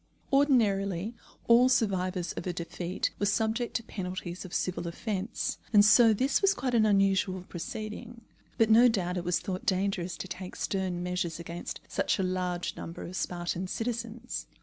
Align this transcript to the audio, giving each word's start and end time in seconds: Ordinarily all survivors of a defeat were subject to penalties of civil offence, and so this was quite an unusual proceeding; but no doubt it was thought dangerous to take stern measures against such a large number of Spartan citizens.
Ordinarily 0.33 1.13
all 1.47 1.69
survivors 1.69 2.33
of 2.33 2.47
a 2.47 2.53
defeat 2.53 3.11
were 3.19 3.27
subject 3.27 3.75
to 3.75 3.83
penalties 3.83 4.43
of 4.43 4.51
civil 4.51 4.87
offence, 4.87 5.59
and 5.71 5.85
so 5.85 6.11
this 6.11 6.41
was 6.41 6.55
quite 6.55 6.73
an 6.73 6.87
unusual 6.87 7.43
proceeding; 7.43 8.21
but 8.57 8.71
no 8.71 8.87
doubt 8.87 9.17
it 9.17 9.23
was 9.23 9.39
thought 9.39 9.63
dangerous 9.63 10.17
to 10.17 10.27
take 10.27 10.55
stern 10.55 11.03
measures 11.03 11.39
against 11.39 11.81
such 11.87 12.17
a 12.17 12.23
large 12.23 12.75
number 12.75 13.03
of 13.03 13.15
Spartan 13.15 13.67
citizens. 13.67 14.47